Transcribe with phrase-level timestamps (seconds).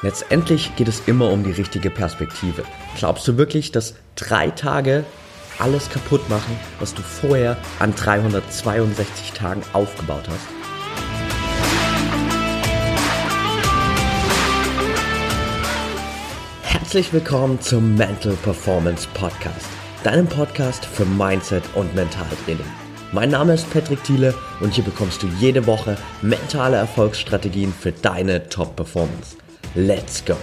[0.00, 2.62] Letztendlich geht es immer um die richtige Perspektive.
[2.96, 5.04] Glaubst du wirklich, dass drei Tage
[5.58, 10.46] alles kaputt machen, was du vorher an 362 Tagen aufgebaut hast?
[16.62, 19.66] Herzlich willkommen zum Mental Performance Podcast,
[20.04, 22.64] deinem Podcast für Mindset und Mentaltraining.
[23.10, 28.48] Mein Name ist Patrick Thiele und hier bekommst du jede Woche mentale Erfolgsstrategien für deine
[28.48, 29.38] Top-Performance.
[29.74, 30.34] Let's go!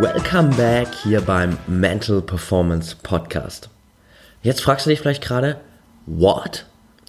[0.00, 3.68] Welcome back hier beim Mental Performance Podcast.
[4.42, 5.60] Jetzt fragst du dich vielleicht gerade,
[6.06, 6.64] what?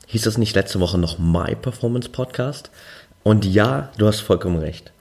[0.07, 2.69] Hieß das nicht letzte Woche noch My Performance Podcast?
[3.23, 4.91] Und ja, du hast vollkommen recht.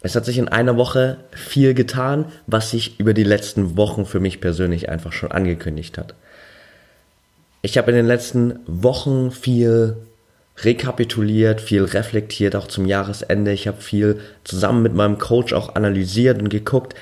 [0.00, 4.20] Es hat sich in einer Woche viel getan, was sich über die letzten Wochen für
[4.20, 6.14] mich persönlich einfach schon angekündigt hat.
[7.64, 9.96] Ich habe in den letzten Wochen viel
[10.58, 13.52] rekapituliert, viel reflektiert, auch zum Jahresende.
[13.52, 16.94] Ich habe viel zusammen mit meinem Coach auch analysiert und geguckt,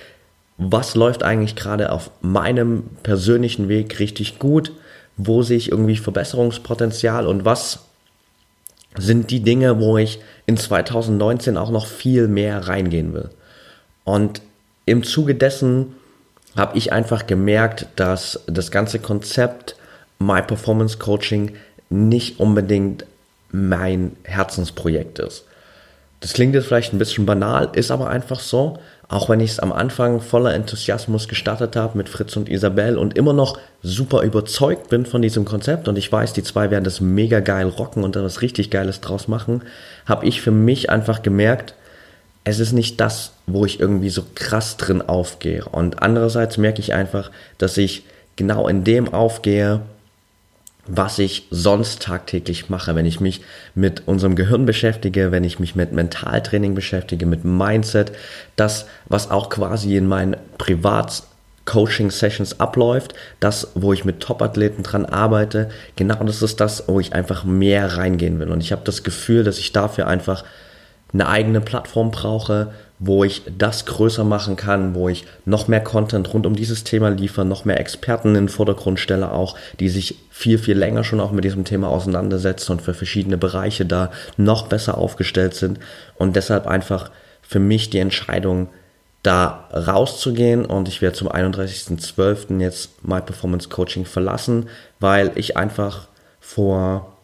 [0.59, 4.71] was läuft eigentlich gerade auf meinem persönlichen Weg richtig gut,
[5.17, 7.81] wo sehe ich irgendwie Verbesserungspotenzial und was
[8.97, 13.31] sind die Dinge, wo ich in 2019 auch noch viel mehr reingehen will.
[14.05, 14.43] Und
[14.87, 15.97] im Zuge dessen
[16.55, 19.75] habe ich einfach gemerkt, dass das ganze Konzept
[20.27, 21.53] My Performance Coaching
[21.91, 23.05] nicht unbedingt
[23.51, 25.45] mein Herzensprojekt ist.
[26.21, 28.79] Das klingt jetzt vielleicht ein bisschen banal, ist aber einfach so.
[29.09, 33.19] Auch wenn ich es am Anfang voller Enthusiasmus gestartet habe mit Fritz und Isabel und
[33.19, 37.01] immer noch super überzeugt bin von diesem Konzept und ich weiß, die zwei werden das
[37.01, 39.63] mega geil rocken und da was richtig Geiles draus machen,
[40.07, 41.75] habe ich für mich einfach gemerkt,
[42.45, 45.65] es ist nicht das, wo ich irgendwie so krass drin aufgehe.
[45.65, 48.05] Und andererseits merke ich einfach, dass ich
[48.37, 49.81] genau in dem aufgehe,
[50.87, 53.41] was ich sonst tagtäglich mache, wenn ich mich
[53.75, 58.13] mit unserem Gehirn beschäftige, wenn ich mich mit Mentaltraining beschäftige, mit Mindset,
[58.57, 61.23] das, was auch quasi in meinen Privat
[61.65, 67.13] Coaching-Sessions abläuft, das, wo ich mit Top-Athleten dran arbeite, genau das ist das, wo ich
[67.13, 68.51] einfach mehr reingehen will.
[68.51, 70.45] Und ich habe das Gefühl, dass ich dafür einfach
[71.13, 72.73] eine eigene Plattform brauche,
[73.05, 77.09] wo ich das größer machen kann, wo ich noch mehr Content rund um dieses Thema
[77.09, 81.19] liefere, noch mehr Experten in den Vordergrund stelle auch, die sich viel, viel länger schon
[81.19, 85.81] auch mit diesem Thema auseinandersetzen und für verschiedene Bereiche da noch besser aufgestellt sind
[86.17, 87.11] und deshalb einfach
[87.43, 88.69] für mich die Entscheidung,
[89.25, 92.61] da rauszugehen und ich werde zum 31.12.
[92.61, 94.69] jetzt My Performance Coaching verlassen,
[95.01, 96.07] weil ich einfach
[96.41, 97.17] vor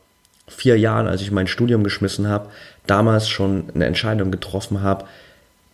[0.49, 2.49] vier Jahren, als ich mein Studium geschmissen habe,
[2.87, 5.05] damals schon eine Entscheidung getroffen habe,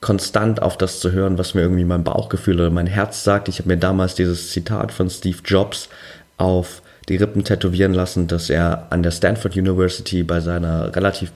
[0.05, 3.49] konstant auf das zu hören, was mir irgendwie mein Bauchgefühl oder mein Herz sagt.
[3.49, 5.89] Ich habe mir damals dieses Zitat von Steve Jobs
[6.37, 11.33] auf die Rippen tätowieren lassen, dass er an der Stanford University bei seiner relativ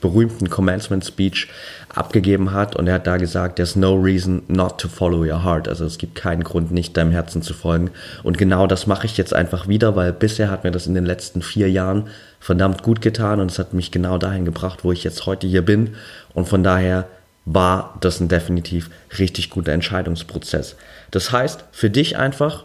[0.00, 1.46] berühmten Commencement Speech
[1.94, 5.68] abgegeben hat und er hat da gesagt, there's no reason not to follow your heart.
[5.68, 7.92] Also es gibt keinen Grund, nicht deinem Herzen zu folgen.
[8.24, 11.06] Und genau das mache ich jetzt einfach wieder, weil bisher hat mir das in den
[11.06, 12.08] letzten vier Jahren
[12.40, 15.64] verdammt gut getan und es hat mich genau dahin gebracht, wo ich jetzt heute hier
[15.64, 15.94] bin.
[16.34, 17.06] Und von daher
[17.44, 20.76] war das ein definitiv richtig guter Entscheidungsprozess.
[21.10, 22.64] Das heißt, für dich einfach,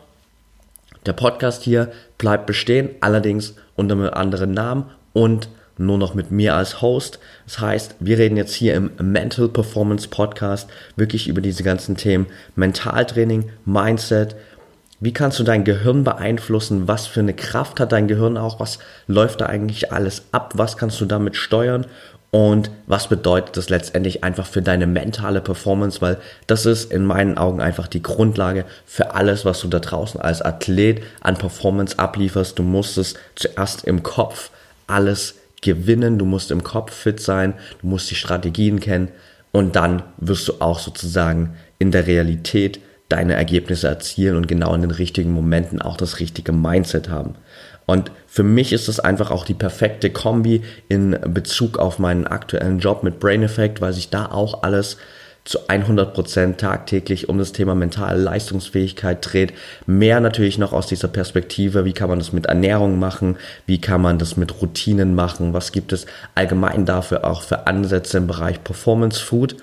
[1.05, 6.55] der Podcast hier bleibt bestehen, allerdings unter einem anderen Namen und nur noch mit mir
[6.55, 7.19] als Host.
[7.45, 12.27] Das heißt, wir reden jetzt hier im Mental Performance Podcast wirklich über diese ganzen Themen
[12.55, 14.35] Mentaltraining, Mindset.
[15.01, 16.87] Wie kannst du dein Gehirn beeinflussen?
[16.87, 18.59] Was für eine Kraft hat dein Gehirn auch?
[18.61, 20.53] Was läuft da eigentlich alles ab?
[20.55, 21.85] Was kannst du damit steuern?
[22.35, 26.01] Und was bedeutet das letztendlich einfach für deine mentale Performance?
[26.01, 30.19] Weil das ist in meinen Augen einfach die Grundlage für alles, was du da draußen
[30.19, 32.59] als Athlet an Performance ablieferst.
[32.59, 34.49] Du musst es zuerst im Kopf
[34.85, 36.19] alles gewinnen.
[36.19, 37.53] Du musst im Kopf fit sein.
[37.79, 39.11] Du musst die Strategien kennen.
[39.53, 44.81] Und dann wirst du auch sozusagen in der Realität deine Ergebnisse erzielen und genau in
[44.81, 47.35] den richtigen Momenten auch das richtige Mindset haben.
[47.85, 52.79] Und für mich ist es einfach auch die perfekte Kombi in Bezug auf meinen aktuellen
[52.79, 54.97] Job mit Brain Effect, weil sich da auch alles
[55.45, 59.53] zu 100 Prozent tagtäglich um das Thema mentale Leistungsfähigkeit dreht.
[59.85, 63.37] Mehr natürlich noch aus dieser Perspektive, wie kann man das mit Ernährung machen,
[63.67, 68.17] wie kann man das mit Routinen machen, was gibt es allgemein dafür auch für Ansätze
[68.17, 69.55] im Bereich Performance Food?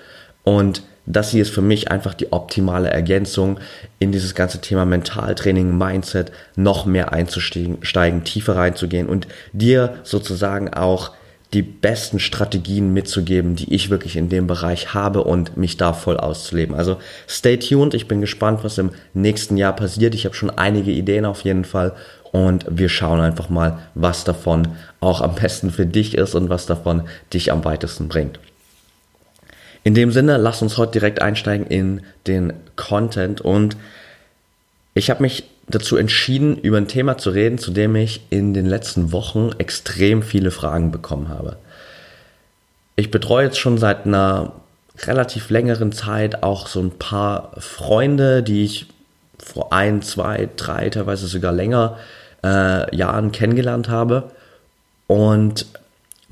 [0.43, 3.59] Und das hier ist für mich einfach die optimale Ergänzung
[3.99, 11.11] in dieses ganze Thema Mentaltraining, Mindset, noch mehr einzusteigen, tiefer reinzugehen und dir sozusagen auch
[11.53, 16.17] die besten Strategien mitzugeben, die ich wirklich in dem Bereich habe und mich da voll
[16.17, 16.75] auszuleben.
[16.75, 16.97] Also
[17.27, 20.15] stay tuned, ich bin gespannt, was im nächsten Jahr passiert.
[20.15, 21.93] Ich habe schon einige Ideen auf jeden Fall
[22.31, 24.69] und wir schauen einfach mal, was davon
[24.99, 28.39] auch am besten für dich ist und was davon dich am weitesten bringt.
[29.83, 33.75] In dem Sinne, lass uns heute direkt einsteigen in den Content und
[34.93, 38.65] ich habe mich dazu entschieden, über ein Thema zu reden, zu dem ich in den
[38.65, 41.57] letzten Wochen extrem viele Fragen bekommen habe.
[42.95, 44.53] Ich betreue jetzt schon seit einer
[44.99, 48.85] relativ längeren Zeit auch so ein paar Freunde, die ich
[49.39, 51.97] vor ein, zwei, drei, teilweise sogar länger
[52.43, 54.31] äh, Jahren kennengelernt habe
[55.07, 55.65] und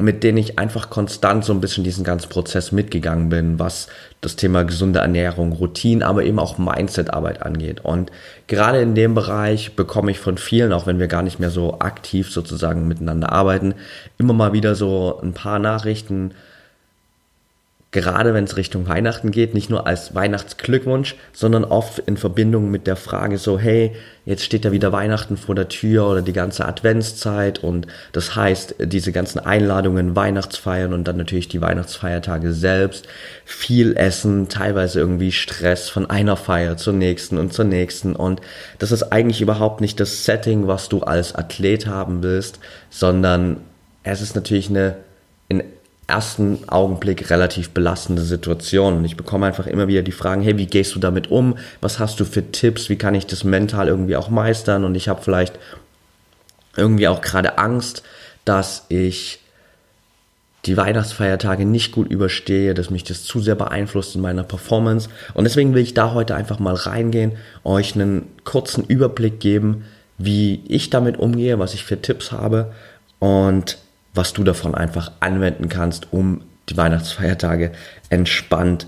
[0.02, 3.88] mit denen ich einfach konstant so ein bisschen diesen ganzen Prozess mitgegangen bin, was
[4.22, 7.82] das Thema gesunde Ernährung, Routine, aber eben auch Mindset-Arbeit angeht.
[7.82, 8.12] Und
[8.48, 11.80] gerade in dem Bereich bekomme ich von vielen, auch wenn wir gar nicht mehr so
[11.80, 13.74] aktiv sozusagen miteinander arbeiten,
[14.18, 16.34] immer mal wieder so ein paar Nachrichten,
[17.92, 22.88] gerade wenn es Richtung Weihnachten geht, nicht nur als Weihnachtsglückwunsch, sondern oft in Verbindung mit
[22.88, 23.94] der Frage so, hey,
[24.26, 28.76] jetzt steht ja wieder Weihnachten vor der Tür oder die ganze Adventszeit und das heißt,
[28.80, 33.08] diese ganzen Einladungen, Weihnachtsfeiern und dann natürlich die Weihnachtsfeiertage selbst,
[33.44, 38.40] viel Essen, teilweise irgendwie Stress von einer Feier zur nächsten und zur nächsten und
[38.80, 42.60] das ist eigentlich überhaupt nicht das Setting, was du als Athlet haben willst,
[42.90, 43.58] sondern
[44.04, 44.96] es ist natürlich eine
[45.50, 45.64] in
[46.12, 48.98] ersten Augenblick relativ belastende Situation.
[48.98, 51.58] Und ich bekomme einfach immer wieder die Fragen, hey, wie gehst du damit um?
[51.80, 52.90] Was hast du für Tipps?
[52.90, 54.84] Wie kann ich das mental irgendwie auch meistern?
[54.84, 55.58] Und ich habe vielleicht
[56.76, 58.04] irgendwie auch gerade Angst,
[58.44, 59.40] dass ich
[60.66, 65.10] die Weihnachtsfeiertage nicht gut überstehe, dass mich das zu sehr beeinflusst in meiner Performance.
[65.34, 69.86] Und deswegen will ich da heute einfach mal reingehen, euch einen kurzen Überblick geben,
[70.18, 72.74] wie ich damit umgehe, was ich für Tipps habe
[73.20, 73.78] und
[74.14, 77.72] was du davon einfach anwenden kannst, um die Weihnachtsfeiertage
[78.10, 78.88] entspannt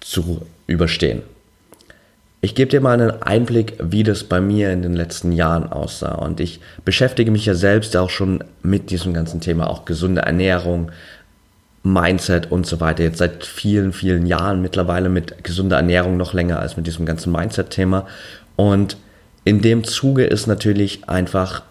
[0.00, 1.22] zu überstehen.
[2.42, 6.14] Ich gebe dir mal einen Einblick, wie das bei mir in den letzten Jahren aussah.
[6.14, 10.90] Und ich beschäftige mich ja selbst auch schon mit diesem ganzen Thema, auch gesunde Ernährung,
[11.82, 13.02] Mindset und so weiter.
[13.02, 17.30] Jetzt seit vielen, vielen Jahren mittlerweile mit gesunder Ernährung noch länger als mit diesem ganzen
[17.30, 18.06] Mindset-Thema.
[18.56, 18.96] Und
[19.44, 21.62] in dem Zuge ist natürlich einfach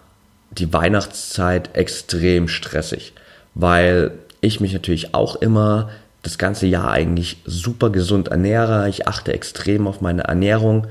[0.50, 3.12] die Weihnachtszeit extrem stressig,
[3.54, 5.90] weil ich mich natürlich auch immer
[6.22, 8.88] das ganze Jahr eigentlich super gesund ernähre.
[8.88, 10.86] Ich achte extrem auf meine Ernährung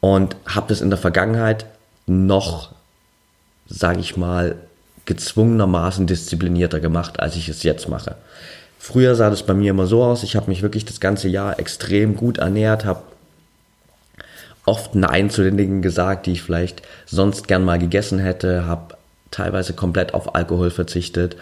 [0.00, 1.66] und habe das in der Vergangenheit
[2.06, 2.72] noch,
[3.66, 4.56] sage ich mal,
[5.04, 8.16] gezwungenermaßen disziplinierter gemacht, als ich es jetzt mache.
[8.78, 11.58] Früher sah das bei mir immer so aus, ich habe mich wirklich das ganze Jahr
[11.58, 13.02] extrem gut ernährt, habe
[14.64, 18.97] oft Nein zu den Dingen gesagt, die ich vielleicht sonst gern mal gegessen hätte, habe
[19.30, 21.36] teilweise komplett auf Alkohol verzichtet.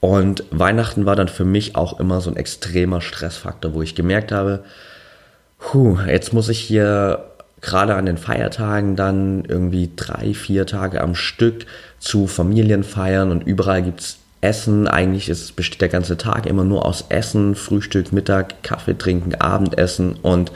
[0.00, 4.32] Und Weihnachten war dann für mich auch immer so ein extremer Stressfaktor, wo ich gemerkt
[4.32, 4.64] habe,
[5.58, 7.24] puh, jetzt muss ich hier
[7.60, 11.66] gerade an den Feiertagen dann irgendwie drei, vier Tage am Stück
[12.00, 14.88] zu Familien feiern und überall gibt's Essen.
[14.88, 20.16] Eigentlich ist, besteht der ganze Tag immer nur aus Essen, Frühstück, Mittag, Kaffee trinken, Abendessen
[20.20, 20.50] und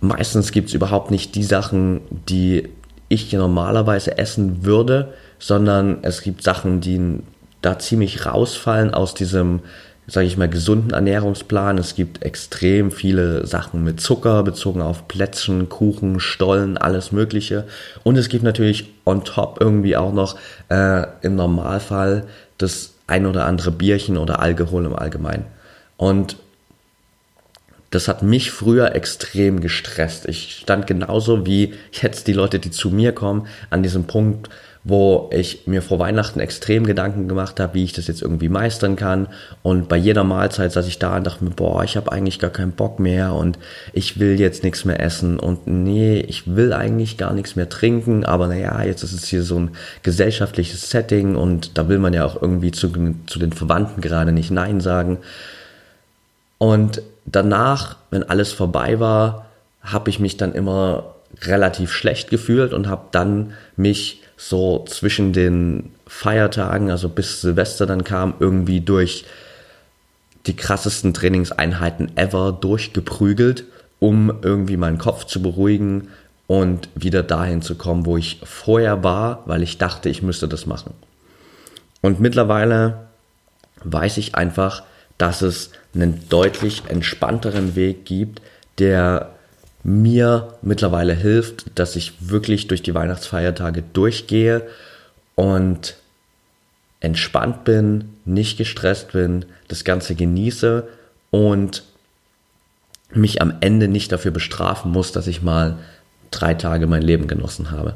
[0.00, 2.70] meistens gibt's überhaupt nicht die Sachen, die
[3.10, 7.18] ich normalerweise essen würde, sondern es gibt Sachen, die
[7.60, 9.60] da ziemlich rausfallen aus diesem,
[10.06, 11.76] sage ich mal, gesunden Ernährungsplan.
[11.76, 17.66] Es gibt extrem viele Sachen mit Zucker bezogen auf Plätzchen, Kuchen, Stollen, alles Mögliche.
[18.04, 20.36] Und es gibt natürlich on top irgendwie auch noch
[20.68, 22.24] äh, im Normalfall
[22.58, 25.46] das ein oder andere Bierchen oder Alkohol im Allgemeinen.
[25.96, 26.36] Und
[27.90, 30.28] das hat mich früher extrem gestresst.
[30.28, 34.48] Ich stand genauso wie jetzt die Leute, die zu mir kommen, an diesem Punkt,
[34.82, 38.96] wo ich mir vor Weihnachten extrem Gedanken gemacht habe, wie ich das jetzt irgendwie meistern
[38.96, 39.26] kann.
[39.62, 42.50] Und bei jeder Mahlzeit saß ich da und dachte mir, boah, ich habe eigentlich gar
[42.50, 43.58] keinen Bock mehr und
[43.92, 48.24] ich will jetzt nichts mehr essen und nee, ich will eigentlich gar nichts mehr trinken,
[48.24, 52.24] aber naja, jetzt ist es hier so ein gesellschaftliches Setting und da will man ja
[52.24, 52.90] auch irgendwie zu,
[53.26, 55.18] zu den Verwandten gerade nicht Nein sagen.
[56.56, 59.46] Und danach, wenn alles vorbei war,
[59.82, 65.92] habe ich mich dann immer relativ schlecht gefühlt und habe dann mich so zwischen den
[66.06, 69.24] Feiertagen, also bis Silvester dann kam, irgendwie durch
[70.46, 73.64] die krassesten Trainingseinheiten ever durchgeprügelt,
[73.98, 76.08] um irgendwie meinen Kopf zu beruhigen
[76.46, 80.66] und wieder dahin zu kommen, wo ich vorher war, weil ich dachte, ich müsste das
[80.66, 80.94] machen.
[82.00, 83.06] Und mittlerweile
[83.84, 84.82] weiß ich einfach,
[85.20, 88.40] dass es einen deutlich entspannteren Weg gibt,
[88.78, 89.34] der
[89.82, 94.66] mir mittlerweile hilft, dass ich wirklich durch die Weihnachtsfeiertage durchgehe
[95.34, 95.96] und
[97.00, 100.88] entspannt bin, nicht gestresst bin, das Ganze genieße
[101.30, 101.82] und
[103.12, 105.78] mich am Ende nicht dafür bestrafen muss, dass ich mal
[106.30, 107.94] drei Tage mein Leben genossen habe.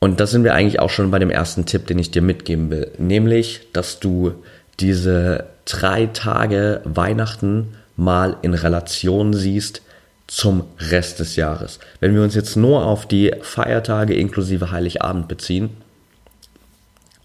[0.00, 2.70] Und da sind wir eigentlich auch schon bei dem ersten Tipp, den ich dir mitgeben
[2.70, 2.90] will.
[2.98, 4.34] Nämlich, dass du
[4.80, 9.82] diese drei Tage Weihnachten mal in Relation siehst
[10.26, 11.78] zum Rest des Jahres.
[12.00, 15.70] Wenn wir uns jetzt nur auf die Feiertage inklusive Heiligabend beziehen,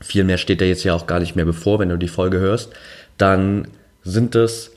[0.02, 2.40] viel mehr steht da jetzt ja auch gar nicht mehr bevor, wenn du die Folge
[2.40, 2.72] hörst,
[3.18, 3.68] dann
[4.04, 4.72] sind es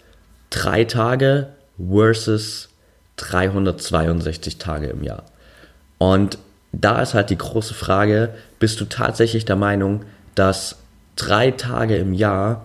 [0.50, 2.68] drei Tage versus
[3.16, 5.24] 362 Tage im Jahr.
[5.98, 6.38] Und
[6.72, 10.04] da ist halt die große Frage, bist du tatsächlich der Meinung,
[10.34, 10.76] dass
[11.16, 12.64] drei Tage im Jahr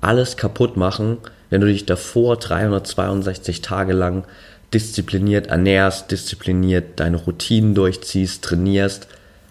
[0.00, 1.18] alles kaputt machen,
[1.50, 4.24] wenn du dich davor 362 Tage lang
[4.72, 9.08] diszipliniert ernährst, diszipliniert deine Routinen durchziehst, trainierst,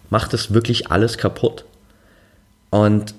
[0.09, 1.65] macht es wirklich alles kaputt.
[2.69, 3.13] Und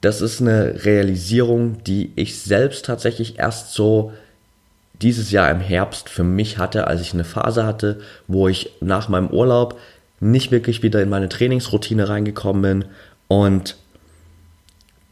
[0.00, 4.12] das ist eine Realisierung, die ich selbst tatsächlich erst so
[5.02, 9.08] dieses Jahr im Herbst für mich hatte, als ich eine Phase hatte, wo ich nach
[9.08, 9.78] meinem Urlaub
[10.20, 12.84] nicht wirklich wieder in meine Trainingsroutine reingekommen bin
[13.28, 13.76] und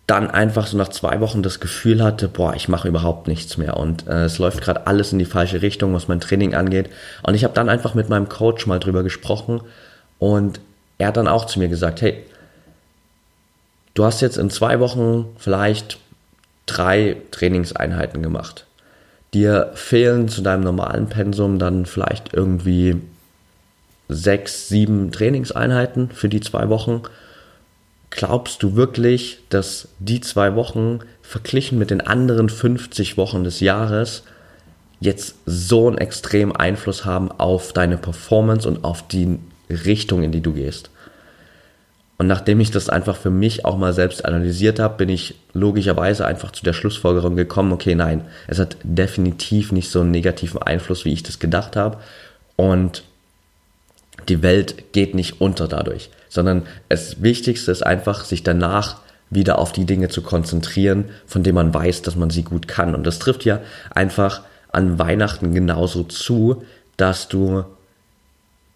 [0.09, 3.77] dann einfach so nach zwei Wochen das Gefühl hatte, boah, ich mache überhaupt nichts mehr
[3.77, 6.89] und äh, es läuft gerade alles in die falsche Richtung, was mein Training angeht.
[7.23, 9.61] Und ich habe dann einfach mit meinem Coach mal drüber gesprochen
[10.19, 10.61] und
[10.97, 12.25] er hat dann auch zu mir gesagt, hey,
[13.93, 15.99] du hast jetzt in zwei Wochen vielleicht
[16.65, 18.65] drei Trainingseinheiten gemacht.
[19.35, 22.97] Dir fehlen zu deinem normalen Pensum dann vielleicht irgendwie
[24.09, 27.03] sechs, sieben Trainingseinheiten für die zwei Wochen
[28.11, 34.23] Glaubst du wirklich, dass die zwei Wochen verglichen mit den anderen 50 Wochen des Jahres
[35.01, 39.39] jetzt so einen extremen Einfluss haben auf deine Performance und auf die
[39.69, 40.91] Richtung, in die du gehst?
[42.19, 46.27] Und nachdem ich das einfach für mich auch mal selbst analysiert habe, bin ich logischerweise
[46.27, 51.05] einfach zu der Schlussfolgerung gekommen, okay, nein, es hat definitiv nicht so einen negativen Einfluss,
[51.05, 51.99] wie ich das gedacht habe.
[52.57, 53.05] Und
[54.29, 59.73] die Welt geht nicht unter dadurch sondern das Wichtigste ist einfach, sich danach wieder auf
[59.73, 62.95] die Dinge zu konzentrieren, von denen man weiß, dass man sie gut kann.
[62.95, 66.63] Und das trifft ja einfach an Weihnachten genauso zu,
[66.97, 67.65] dass du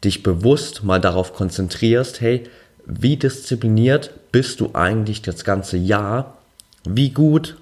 [0.05, 2.45] dich bewusst mal darauf konzentrierst, hey,
[2.85, 6.39] wie diszipliniert bist du eigentlich das ganze Jahr?
[6.85, 7.57] Wie gut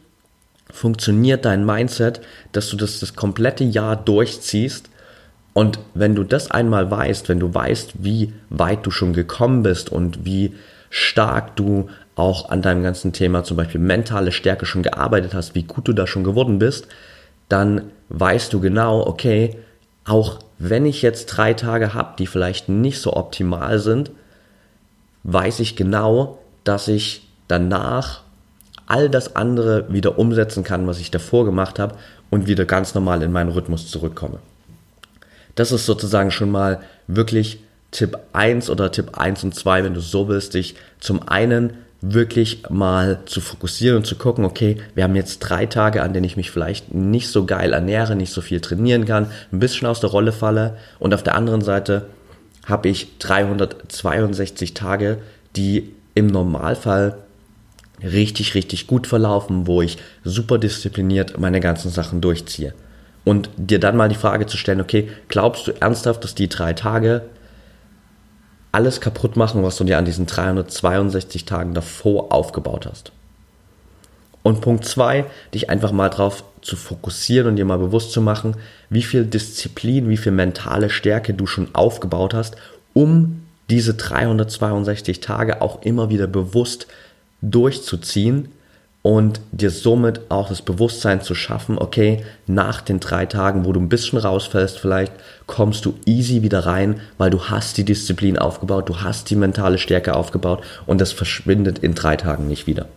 [0.72, 2.20] funktioniert dein Mindset,
[2.52, 4.88] dass du das das komplette Jahr durchziehst
[5.52, 9.90] und wenn du das einmal weißt, wenn du weißt, wie weit du schon gekommen bist
[9.90, 10.54] und wie
[10.90, 15.62] stark du auch an deinem ganzen Thema zum Beispiel mentale Stärke schon gearbeitet hast, wie
[15.62, 16.86] gut du da schon geworden bist,
[17.48, 19.56] dann weißt du genau, okay,
[20.04, 24.10] auch wenn ich jetzt drei Tage habe, die vielleicht nicht so optimal sind,
[25.24, 28.22] weiß ich genau, dass ich danach
[28.86, 31.96] all das andere wieder umsetzen kann, was ich davor gemacht habe
[32.28, 34.38] und wieder ganz normal in meinen Rhythmus zurückkomme.
[35.60, 40.00] Das ist sozusagen schon mal wirklich Tipp 1 oder Tipp 1 und 2, wenn du
[40.00, 45.16] so willst, dich zum einen wirklich mal zu fokussieren und zu gucken, okay, wir haben
[45.16, 48.62] jetzt drei Tage, an denen ich mich vielleicht nicht so geil ernähre, nicht so viel
[48.62, 52.06] trainieren kann, ein bisschen aus der Rolle falle und auf der anderen Seite
[52.64, 55.18] habe ich 362 Tage,
[55.56, 57.18] die im Normalfall
[58.02, 62.72] richtig, richtig gut verlaufen, wo ich super diszipliniert meine ganzen Sachen durchziehe
[63.24, 66.72] und dir dann mal die Frage zu stellen, okay, glaubst du ernsthaft, dass die drei
[66.72, 67.22] Tage
[68.72, 73.12] alles kaputt machen, was du dir an diesen 362 Tagen davor aufgebaut hast?
[74.42, 78.56] Und Punkt zwei, dich einfach mal drauf zu fokussieren und dir mal bewusst zu machen,
[78.88, 82.56] wie viel Disziplin, wie viel mentale Stärke du schon aufgebaut hast,
[82.94, 86.86] um diese 362 Tage auch immer wieder bewusst
[87.42, 88.48] durchzuziehen
[89.02, 93.80] und dir somit auch das Bewusstsein zu schaffen, okay, nach den drei Tagen, wo du
[93.80, 95.12] ein bisschen rausfällst, vielleicht
[95.46, 99.78] kommst du easy wieder rein, weil du hast die Disziplin aufgebaut, du hast die mentale
[99.78, 102.88] Stärke aufgebaut und das verschwindet in drei Tagen nicht wieder.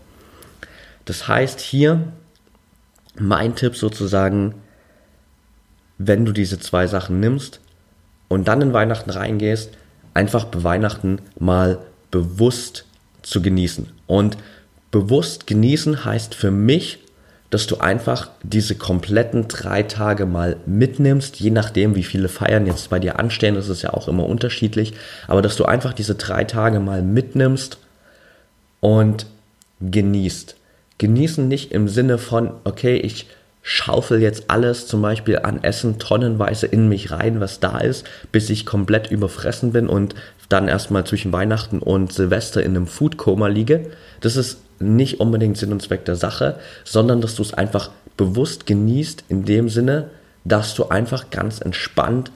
[1.06, 2.02] Das heißt hier,
[3.18, 4.56] mein Tipp sozusagen,
[5.98, 7.62] wenn du diese zwei Sachen nimmst
[8.28, 9.72] und dann in Weihnachten reingehst,
[10.14, 11.80] einfach bei Weihnachten mal
[12.12, 12.86] bewusst
[13.22, 13.90] zu genießen.
[14.06, 14.38] Und
[14.94, 17.00] bewusst genießen heißt für mich,
[17.50, 22.90] dass du einfach diese kompletten drei Tage mal mitnimmst, je nachdem, wie viele Feiern jetzt
[22.92, 24.94] bei dir anstehen, das ist ja auch immer unterschiedlich,
[25.28, 27.80] aber dass du einfach diese drei Tage mal mitnimmst
[28.82, 29.26] und
[29.82, 30.56] genießt.
[31.00, 33.28] Genießen nicht im Sinne von, okay, ich
[33.64, 38.50] schaufel jetzt alles zum Beispiel an Essen tonnenweise in mich rein, was da ist, bis
[38.52, 40.14] ich komplett überfressen bin und
[40.50, 43.90] dann erstmal zwischen Weihnachten und Silvester in einem Foodkoma liege.
[44.22, 48.66] Das ist nicht unbedingt Sinn und Zweck der Sache, sondern dass du es einfach bewusst
[48.66, 50.10] genießt in dem Sinne,
[50.46, 52.32] dass du einfach ganz entspannt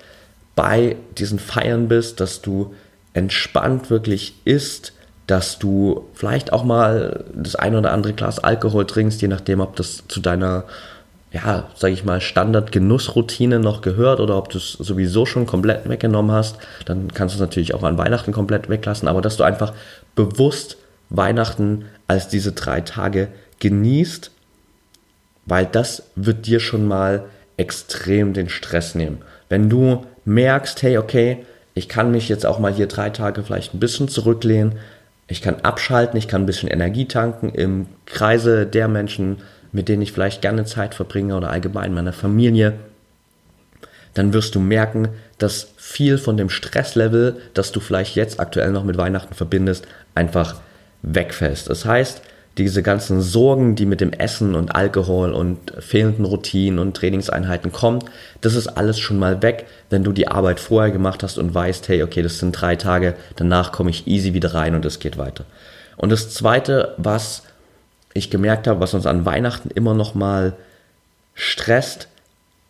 [0.55, 2.73] bei diesen Feiern bist, dass du
[3.13, 4.93] entspannt wirklich ist,
[5.27, 9.75] dass du vielleicht auch mal das ein oder andere Glas Alkohol trinkst, je nachdem, ob
[9.75, 10.63] das zu deiner,
[11.33, 16.31] ja, sag ich mal, Standard-Genussroutine noch gehört oder ob du es sowieso schon komplett weggenommen
[16.31, 16.57] hast.
[16.85, 19.73] Dann kannst du es natürlich auch an Weihnachten komplett weglassen, aber dass du einfach
[20.15, 20.77] bewusst
[21.09, 24.31] Weihnachten als diese drei Tage genießt,
[25.45, 27.25] weil das wird dir schon mal
[27.57, 29.19] extrem den Stress nehmen.
[29.49, 33.73] Wenn du merkst, hey, okay, ich kann mich jetzt auch mal hier drei Tage vielleicht
[33.73, 34.73] ein bisschen zurücklehnen,
[35.27, 39.37] ich kann abschalten, ich kann ein bisschen Energie tanken im Kreise der Menschen,
[39.71, 42.73] mit denen ich vielleicht gerne Zeit verbringe oder allgemein meiner Familie,
[44.13, 48.83] dann wirst du merken, dass viel von dem Stresslevel, das du vielleicht jetzt aktuell noch
[48.83, 50.55] mit Weihnachten verbindest, einfach
[51.01, 51.69] wegfällst.
[51.69, 52.21] Das heißt,
[52.57, 57.99] diese ganzen Sorgen, die mit dem Essen und Alkohol und fehlenden Routinen und Trainingseinheiten kommen,
[58.41, 61.87] das ist alles schon mal weg, wenn du die Arbeit vorher gemacht hast und weißt,
[61.87, 65.17] hey, okay, das sind drei Tage, danach komme ich easy wieder rein und es geht
[65.17, 65.45] weiter.
[65.97, 67.43] Und das zweite, was
[68.13, 70.53] ich gemerkt habe, was uns an Weihnachten immer noch mal
[71.35, 72.07] stresst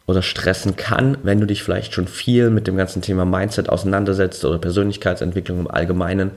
[0.06, 4.44] oder stressen kann, wenn du dich vielleicht schon viel mit dem ganzen Thema Mindset auseinandersetzt
[4.46, 6.32] oder Persönlichkeitsentwicklung im Allgemeinen,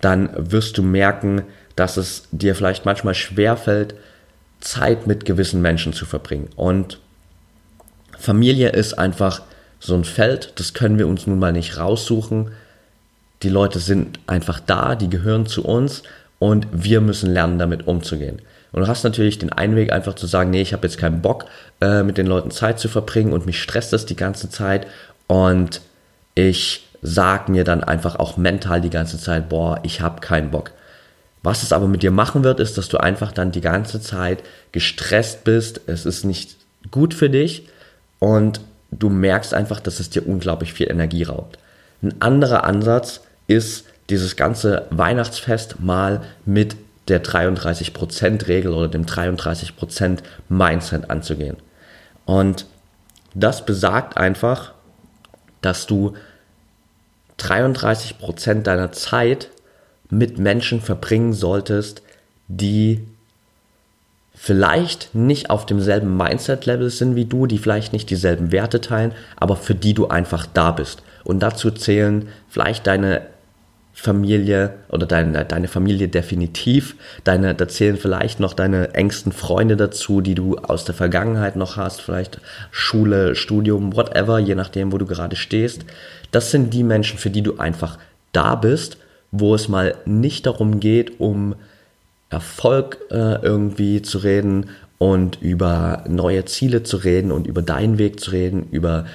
[0.00, 1.42] dann wirst du merken,
[1.76, 3.94] dass es dir vielleicht manchmal schwerfällt,
[4.60, 6.48] Zeit mit gewissen Menschen zu verbringen.
[6.56, 6.98] Und
[8.18, 9.42] Familie ist einfach
[9.78, 12.50] so ein Feld, das können wir uns nun mal nicht raussuchen.
[13.42, 16.02] Die Leute sind einfach da, die gehören zu uns
[16.38, 18.42] und wir müssen lernen, damit umzugehen.
[18.72, 21.46] Und du hast natürlich den Einweg einfach zu sagen, nee, ich habe jetzt keinen Bock,
[21.80, 24.86] äh, mit den Leuten Zeit zu verbringen und mich stresst das die ganze Zeit
[25.26, 25.80] und
[26.34, 30.72] ich sag mir dann einfach auch mental die ganze Zeit, boah, ich habe keinen Bock.
[31.42, 34.42] Was es aber mit dir machen wird, ist, dass du einfach dann die ganze Zeit
[34.72, 35.80] gestresst bist.
[35.86, 36.56] Es ist nicht
[36.90, 37.66] gut für dich
[38.18, 41.58] und du merkst einfach, dass es dir unglaublich viel Energie raubt.
[42.02, 46.76] Ein anderer Ansatz ist, dieses ganze Weihnachtsfest mal mit
[47.08, 51.56] der 33%-Regel oder dem 33% Mindset anzugehen.
[52.24, 52.66] Und
[53.34, 54.72] das besagt einfach,
[55.60, 56.14] dass du
[57.40, 59.48] 33% deiner Zeit
[60.10, 62.02] mit Menschen verbringen solltest,
[62.48, 63.00] die
[64.34, 69.56] vielleicht nicht auf demselben Mindset-Level sind wie du, die vielleicht nicht dieselben Werte teilen, aber
[69.56, 71.02] für die du einfach da bist.
[71.24, 73.22] Und dazu zählen vielleicht deine
[74.00, 76.96] Familie oder deine, deine Familie definitiv.
[77.24, 81.76] Deine, da zählen vielleicht noch deine engsten Freunde dazu, die du aus der Vergangenheit noch
[81.76, 85.84] hast, vielleicht Schule, Studium, whatever, je nachdem, wo du gerade stehst.
[86.30, 87.98] Das sind die Menschen, für die du einfach
[88.32, 88.96] da bist
[89.32, 91.54] wo es mal nicht darum geht, um
[92.30, 98.20] Erfolg äh, irgendwie zu reden und über neue Ziele zu reden und über deinen Weg
[98.20, 99.06] zu reden, über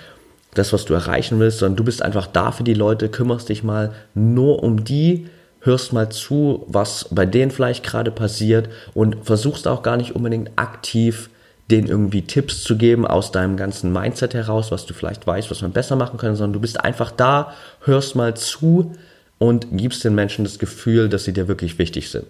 [0.58, 3.64] das, was du erreichen willst, sondern du bist einfach da für die Leute, kümmerst dich
[3.64, 5.28] mal nur um die,
[5.62, 10.52] hörst mal zu, was bei denen vielleicht gerade passiert und versuchst auch gar nicht unbedingt
[10.56, 11.30] aktiv
[11.72, 15.64] denen irgendwie Tipps zu geben aus deinem ganzen Mindset heraus, was du vielleicht weißt, was
[15.64, 18.94] man besser machen kann, sondern du bist einfach da, hörst mal zu,
[19.38, 22.26] und gibst den Menschen das Gefühl, dass sie dir wirklich wichtig sind.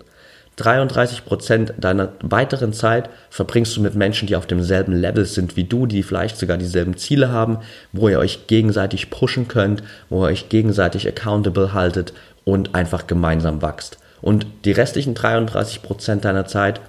[0.58, 5.65] 33 Prozent deiner weiteren Zeit verbringst du mit Menschen, die auf demselben Level sind wie
[5.65, 7.60] du, die vielleicht sogar dieselben Ziele haben,
[7.91, 12.13] wo ihr euch gegenseitig pushen könnt, wo ihr euch gegenseitig accountable haltet
[12.46, 13.98] und einfach gemeinsam wächst.
[14.22, 16.80] Und die restlichen 33 Prozent deiner Zeit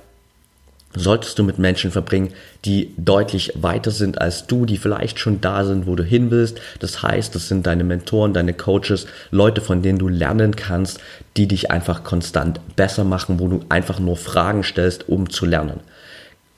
[0.96, 2.32] solltest du mit Menschen verbringen,
[2.64, 6.61] die deutlich weiter sind als du, die vielleicht schon da sind, wo du hin willst.
[6.80, 10.98] Das heißt, das sind deine Mentoren, deine Coaches, Leute, von denen du lernen kannst,
[11.37, 15.80] die dich einfach konstant besser machen, wo du einfach nur Fragen stellst, um zu lernen.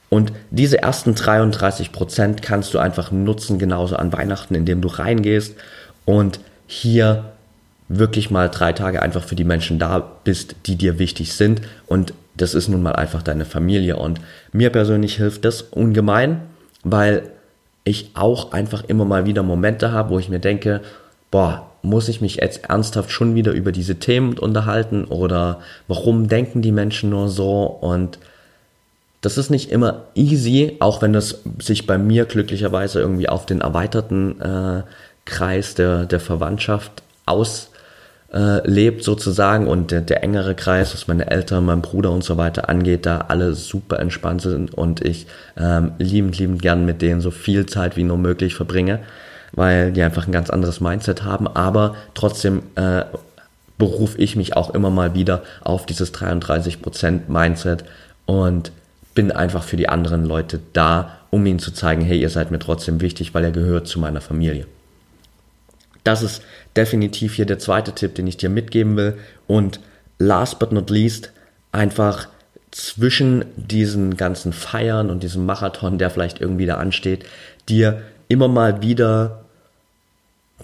[0.09, 5.55] Und diese ersten 33 Prozent kannst du einfach nutzen, genauso an Weihnachten, indem du reingehst
[6.05, 7.25] und hier
[7.89, 12.13] wirklich mal drei Tage einfach für die Menschen da bist, die dir wichtig sind und
[12.41, 13.97] das ist nun mal einfach deine Familie.
[13.97, 14.19] Und
[14.51, 16.41] mir persönlich hilft das ungemein,
[16.83, 17.23] weil
[17.83, 20.81] ich auch einfach immer mal wieder Momente habe, wo ich mir denke,
[21.31, 26.61] boah, muss ich mich jetzt ernsthaft schon wieder über diese Themen unterhalten oder warum denken
[26.61, 28.19] die Menschen nur so und
[29.21, 33.61] das ist nicht immer easy, auch wenn das sich bei mir glücklicherweise irgendwie auf den
[33.61, 34.83] erweiterten äh,
[35.25, 37.68] Kreis der, der Verwandtschaft aus
[38.33, 42.37] äh, lebt sozusagen und der, der engere Kreis, was meine Eltern, mein Bruder und so
[42.37, 47.21] weiter angeht, da alle super entspannt sind und ich ähm, liebend, liebend gern mit denen
[47.21, 48.99] so viel Zeit wie nur möglich verbringe,
[49.51, 53.03] weil die einfach ein ganz anderes Mindset haben, aber trotzdem äh,
[53.79, 57.85] berufe ich mich auch immer mal wieder auf dieses 33% Mindset
[58.25, 58.71] und
[59.15, 62.59] bin einfach für die anderen Leute da, um ihnen zu zeigen, hey, ihr seid mir
[62.59, 64.67] trotzdem wichtig, weil ihr gehört zu meiner Familie.
[66.03, 66.41] Das ist
[66.75, 69.17] definitiv hier der zweite Tipp, den ich dir mitgeben will.
[69.47, 69.79] Und
[70.17, 71.31] last but not least,
[71.71, 72.27] einfach
[72.71, 77.25] zwischen diesen ganzen Feiern und diesem Marathon, der vielleicht irgendwie da ansteht,
[77.67, 79.45] dir immer mal wieder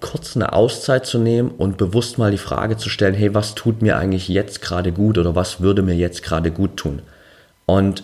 [0.02, 3.82] kurz eine Auszeit zu nehmen und bewusst mal die Frage zu stellen, hey, was tut
[3.82, 7.02] mir eigentlich jetzt gerade gut oder was würde mir jetzt gerade gut tun?
[7.66, 8.04] Und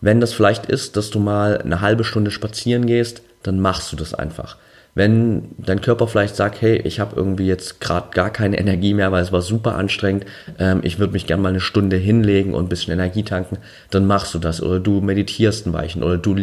[0.00, 3.96] wenn das vielleicht ist, dass du mal eine halbe Stunde spazieren gehst, dann machst du
[3.96, 4.56] das einfach.
[4.94, 9.10] Wenn dein Körper vielleicht sagt, hey, ich habe irgendwie jetzt gerade gar keine Energie mehr,
[9.10, 10.26] weil es war super anstrengend,
[10.58, 13.56] ähm, ich würde mich gerne mal eine Stunde hinlegen und ein bisschen Energie tanken,
[13.90, 14.62] dann machst du das.
[14.62, 16.36] Oder du meditierst ein Weichen oder du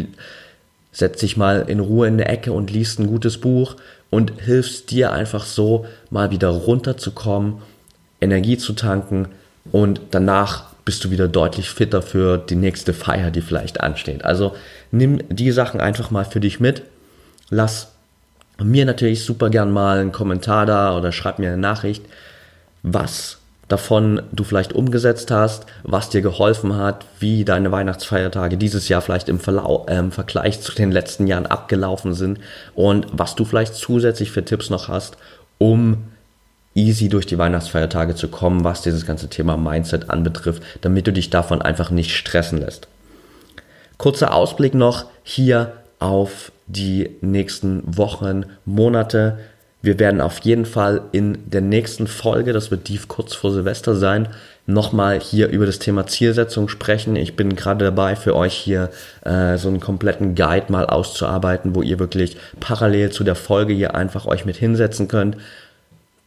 [0.92, 3.76] setzt dich mal in Ruhe in der Ecke und liest ein gutes Buch
[4.10, 7.58] und hilfst dir einfach so, mal wieder runterzukommen,
[8.20, 9.28] Energie zu tanken
[9.72, 14.26] und danach bist du wieder deutlich fitter für die nächste Feier, die vielleicht ansteht.
[14.26, 14.56] Also
[14.92, 16.82] nimm die Sachen einfach mal für dich mit.
[17.52, 17.94] Lass
[18.64, 22.06] mir natürlich super gern mal einen Kommentar da oder schreib mir eine Nachricht,
[22.84, 29.02] was davon du vielleicht umgesetzt hast, was dir geholfen hat, wie deine Weihnachtsfeiertage dieses Jahr
[29.02, 32.40] vielleicht im, Verlau äh, im Vergleich zu den letzten Jahren abgelaufen sind
[32.74, 35.18] und was du vielleicht zusätzlich für Tipps noch hast,
[35.60, 36.10] um
[36.74, 41.30] easy durch die Weihnachtsfeiertage zu kommen, was dieses ganze Thema Mindset anbetrifft, damit du dich
[41.30, 42.88] davon einfach nicht stressen lässt.
[43.98, 49.38] Kurzer Ausblick noch hier auf die nächsten Wochen, Monate.
[49.82, 53.96] Wir werden auf jeden Fall in der nächsten Folge, das wird tief kurz vor Silvester
[53.96, 54.28] sein,
[54.66, 57.16] nochmal hier über das Thema Zielsetzung sprechen.
[57.16, 58.90] Ich bin gerade dabei, für euch hier
[59.24, 63.96] äh, so einen kompletten Guide mal auszuarbeiten, wo ihr wirklich parallel zu der Folge hier
[63.96, 65.38] einfach euch mit hinsetzen könnt,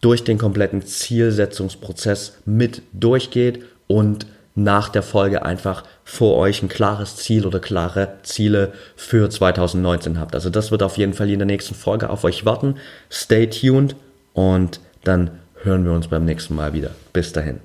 [0.00, 7.16] durch den kompletten Zielsetzungsprozess mit durchgeht und nach der Folge einfach vor euch ein klares
[7.16, 10.34] Ziel oder klare Ziele für 2019 habt.
[10.34, 12.76] Also das wird auf jeden Fall in der nächsten Folge auf euch warten.
[13.10, 13.96] Stay tuned
[14.34, 15.30] und dann
[15.62, 16.90] hören wir uns beim nächsten Mal wieder.
[17.12, 17.60] Bis dahin.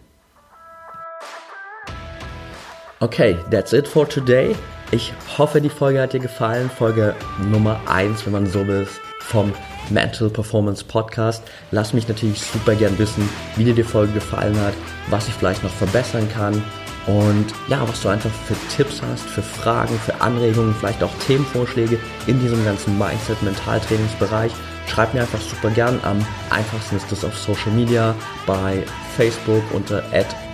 [3.00, 4.56] Okay, that's it for today.
[4.92, 6.70] Ich hoffe, die Folge hat dir gefallen.
[6.70, 7.14] Folge
[7.52, 8.88] Nummer 1, wenn man so will,
[9.20, 9.54] vom
[9.90, 11.44] Mental Performance Podcast.
[11.72, 14.74] Lass mich natürlich super gern wissen, wie dir die Folge gefallen hat,
[15.10, 16.62] was ich vielleicht noch verbessern kann
[17.08, 21.98] und ja, was du einfach für Tipps hast, für Fragen, für Anregungen, vielleicht auch Themenvorschläge
[22.28, 24.52] in diesem ganzen Mindset-Mentaltrainingsbereich.
[24.88, 26.00] Schreib mir einfach super gern.
[26.04, 28.14] Am einfachsten ist das auf Social Media,
[28.46, 28.84] bei
[29.16, 30.04] Facebook unter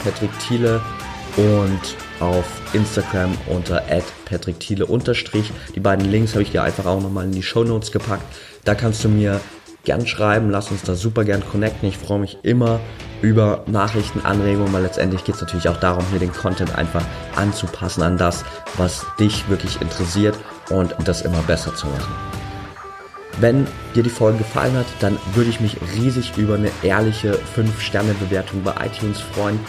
[0.03, 0.81] @patrickthiele
[1.37, 1.79] und
[2.19, 3.83] auf Instagram unter
[4.25, 5.51] @patrickthiele unterstrich.
[5.75, 8.23] Die beiden Links habe ich dir einfach auch nochmal in die Show Notes gepackt.
[8.63, 9.41] Da kannst du mir
[9.83, 11.89] gern schreiben, lass uns da super gern connecten.
[11.89, 12.79] Ich freue mich immer
[13.21, 17.03] über Nachrichten, Anregungen, weil letztendlich geht es natürlich auch darum, hier den Content einfach
[17.35, 18.45] anzupassen an das,
[18.77, 20.37] was dich wirklich interessiert
[20.69, 22.13] und das immer besser zu machen.
[23.39, 28.63] Wenn dir die Folge gefallen hat, dann würde ich mich riesig über eine ehrliche 5-Sterne-Bewertung
[28.63, 29.59] bei iTunes freuen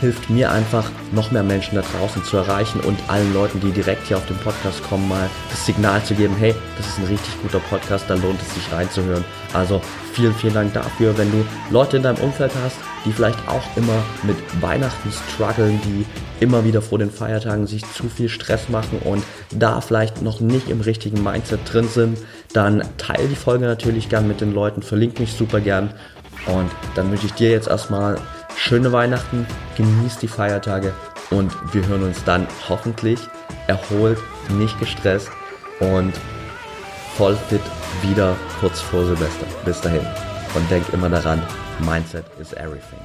[0.00, 4.06] hilft mir einfach, noch mehr Menschen da draußen zu erreichen und allen Leuten, die direkt
[4.06, 7.40] hier auf den Podcast kommen, mal das Signal zu geben, hey, das ist ein richtig
[7.42, 9.24] guter Podcast, da lohnt es sich reinzuhören.
[9.52, 9.80] Also
[10.12, 14.02] vielen, vielen Dank dafür, wenn du Leute in deinem Umfeld hast, die vielleicht auch immer
[14.22, 16.04] mit Weihnachten strugglen, die
[16.40, 20.68] immer wieder vor den Feiertagen sich zu viel Stress machen und da vielleicht noch nicht
[20.68, 22.18] im richtigen Mindset drin sind,
[22.52, 25.94] dann teile die Folge natürlich gern mit den Leuten, verlink mich super gern
[26.46, 28.18] und dann wünsche ich dir jetzt erstmal
[28.56, 30.92] schöne Weihnachten, genießt die Feiertage
[31.30, 33.20] und wir hören uns dann hoffentlich
[33.66, 34.18] erholt,
[34.50, 35.30] nicht gestresst
[35.80, 36.12] und
[37.16, 37.62] voll fit
[38.02, 39.46] wieder kurz vor Silvester.
[39.64, 40.06] Bis dahin.
[40.54, 41.42] Und denk immer daran,
[41.80, 43.00] Mindset is everything.